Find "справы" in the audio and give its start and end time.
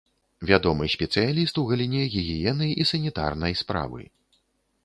3.61-4.01